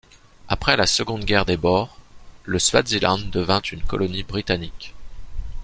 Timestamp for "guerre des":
1.25-1.57